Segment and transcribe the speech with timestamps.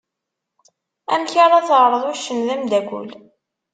[1.13, 3.07] Amek ara terreḍ uccen d amdakel?